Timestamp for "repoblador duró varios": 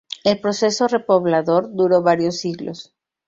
0.87-2.37